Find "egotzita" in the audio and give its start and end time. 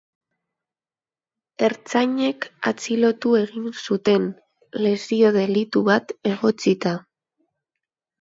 6.31-6.95